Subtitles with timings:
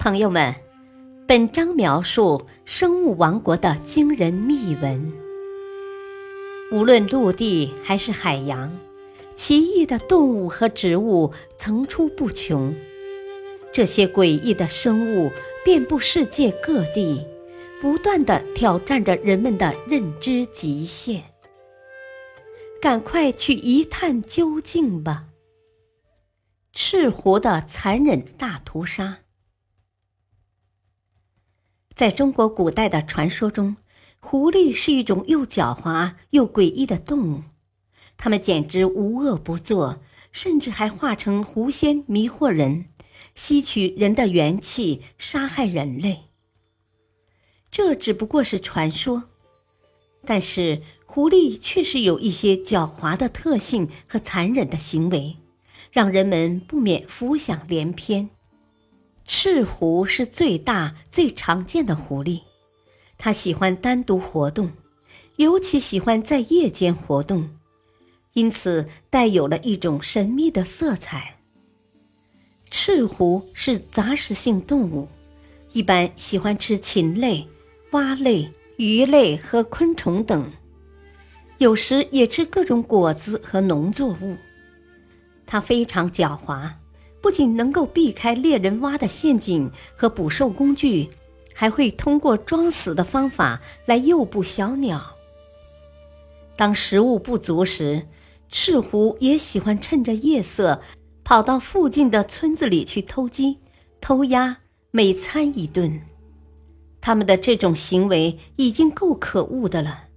[0.00, 0.54] 朋友们，
[1.28, 5.12] 本章描述生物王国的惊人秘闻。
[6.72, 8.74] 无论陆地还是海洋，
[9.36, 12.74] 奇异的动物和植物层出不穷。
[13.70, 15.30] 这些诡异的生物
[15.66, 17.26] 遍布世界各地，
[17.78, 21.22] 不断的挑战着人们的认知极限。
[22.80, 25.26] 赶快去一探究竟吧！
[26.72, 29.18] 赤狐的残忍大屠杀，
[32.00, 33.76] 在中国古代的传说中，
[34.20, 37.42] 狐狸是一种又狡猾又诡异的动物，
[38.16, 40.00] 它们简直无恶不作，
[40.32, 42.86] 甚至还化成狐仙迷惑人。
[43.34, 46.20] 吸取人的元气，杀害人类。
[47.70, 49.24] 这只不过是传说，
[50.24, 55.36] 但是狐狸确实有一些狡猾的特性和残忍的行为，
[55.92, 58.30] 让人们不免浮想联翩。
[59.32, 62.40] 赤狐是最大、最常见的狐狸，
[63.16, 64.72] 它喜欢单独活动，
[65.36, 67.48] 尤其喜欢在夜间活动，
[68.32, 71.36] 因此带有了一种神秘的色彩。
[72.72, 75.08] 赤狐是杂食性动物，
[75.70, 77.46] 一般喜欢吃禽类、
[77.92, 80.52] 蛙类、鱼类和昆虫等，
[81.58, 84.36] 有时也吃各种果子和农作物。
[85.46, 86.68] 它非常狡猾，
[87.20, 91.10] 不仅能够避开猎人挖的陷阱和捕兽工具，
[91.54, 95.16] 还会通过装死的方法来诱捕小鸟。
[96.56, 98.06] 当食物不足时，
[98.48, 100.80] 赤狐也喜欢趁着夜色。
[101.22, 103.58] 跑到附近的村子里去偷鸡、
[104.00, 104.56] 偷鸭，
[104.90, 106.00] 每餐一顿。
[107.00, 110.08] 他们的这种行为已经够可恶的了。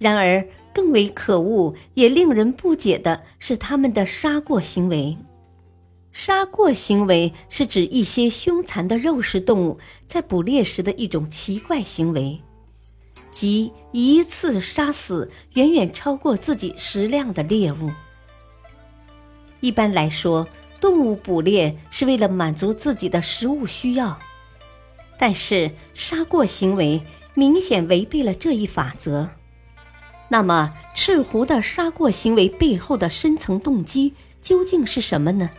[0.00, 0.44] 然而，
[0.74, 5.16] 更为可恶也令人不解的是他们的杀过行为。
[6.12, 12.40] 杀过行为是指一些凶残的肉食动物在捕猎时的一种奇怪行为，
[13.30, 17.90] 即一次杀死远远超过自己食量的猎物。
[19.60, 20.46] 一般来说，
[20.80, 24.18] 动物捕猎是为了满足自己的食物需要，
[25.18, 27.00] 但是杀过行为
[27.34, 29.30] 明显违背了这一法则。
[30.28, 35.50] 那么，赤狐的杀过行为背后的深层动机究竟是什么呢？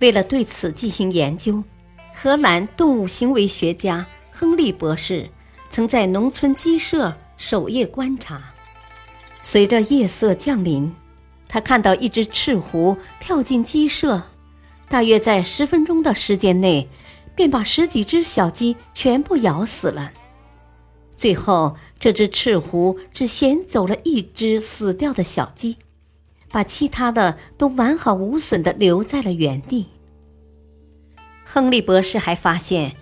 [0.00, 1.62] 为了对此进行研究，
[2.14, 5.28] 荷兰动物行为学家亨利博士
[5.70, 8.42] 曾在农村鸡舍守夜观察，
[9.42, 10.92] 随着夜色降临。
[11.46, 14.22] 他看到一只赤狐跳进鸡舍，
[14.88, 16.88] 大约在十分钟的时间内，
[17.34, 20.12] 便把十几只小鸡全部咬死了。
[21.10, 25.76] 最后，这只赤狐只衔走了一只死掉的小鸡，
[26.50, 29.86] 把其他的都完好无损地留在了原地。
[31.44, 32.94] 亨利博士还发现，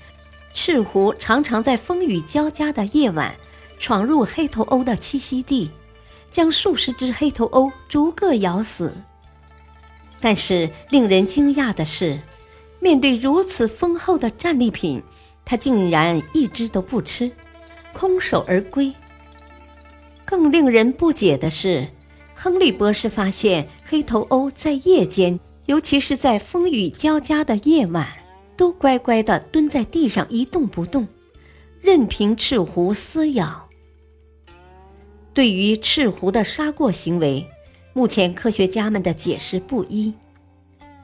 [0.55, 3.35] 赤狐常常在风雨交加的夜晚，
[3.79, 5.71] 闯入黑头鸥的栖息地。
[6.31, 8.93] 将数十只黑头鸥逐个咬死。
[10.21, 12.21] 但是令人惊讶的是，
[12.81, 15.03] 面对如此丰厚的战利品，
[15.43, 17.33] 他竟然一只都不吃，
[17.95, 18.93] 空手而归。
[20.27, 21.89] 更令人不解的是，
[22.41, 28.07] 亨利博士发现黑头鸥在夜间，尤其是在风雨交加的夜晚，
[28.57, 31.09] 都乖乖地蹲在地上一动不动，
[31.81, 33.69] 任凭赤狐撕咬。
[35.35, 37.45] 对于赤狐的杀过行为，
[37.93, 40.15] 目前科学家们的解释不一。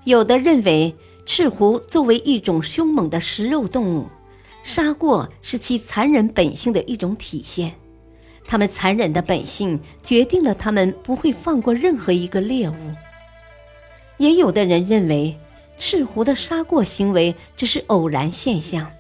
[0.05, 0.95] 有的认为，
[1.27, 4.07] 赤狐作为一种凶猛的食肉动物，
[4.63, 7.75] 杀过是其残忍本性的一种体现。
[8.47, 12.75] 他们残忍的本性决定了他们不会放过任何一个猎物。
[14.19, 15.37] 也有的人认为，
[15.77, 18.91] 赤狐的杀过行为只是偶然现象，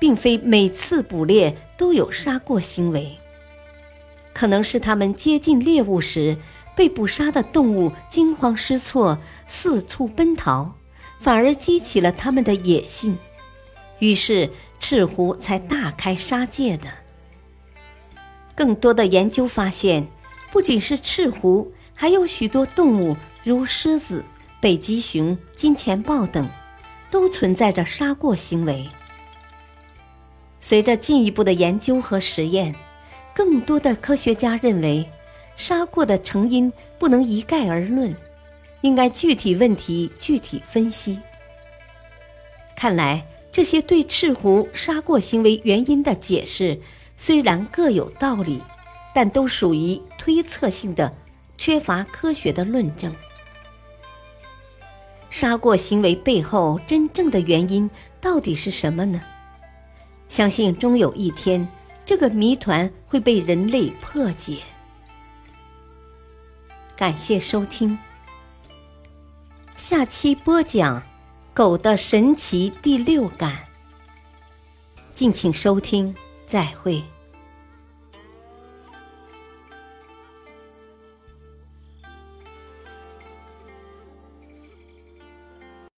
[0.00, 3.16] 并非每次捕猎都有杀过行为。
[4.32, 6.36] 可能是他们接近猎物时，
[6.74, 10.72] 被捕杀的动物惊慌失措，四处奔逃，
[11.20, 13.18] 反而激起了他们的野性，
[13.98, 14.48] 于是
[14.78, 16.88] 赤狐才大开杀戒的。
[18.58, 20.04] 更多的研究发现，
[20.50, 24.24] 不仅是赤狐，还有许多动物，如狮子、
[24.60, 26.44] 北极熊、金钱豹等，
[27.08, 28.84] 都存在着杀过行为。
[30.58, 32.74] 随着进一步的研究和实验。
[33.32, 35.08] 更多的科学家认为，
[35.54, 38.12] 杀过的成因不能一概而论，
[38.80, 41.20] 应该具体问题具体分析。
[42.74, 46.80] 看来，这些对赤狐杀过行为原因的解释
[47.20, 48.62] 虽然各有道理，
[49.12, 51.12] 但都属于推测性的，
[51.58, 53.12] 缺乏科学的论证。
[55.28, 59.20] 杀过行为背后真正的原因到底是什么呢？
[60.28, 61.68] 相信终有一天，
[62.06, 64.58] 这个谜团会被人类破解。
[66.96, 67.98] 感谢收听，
[69.76, 71.00] 下期播讲
[71.52, 73.52] 《狗的神奇第六感》，
[75.14, 76.14] 敬请收听，
[76.48, 77.17] 再会。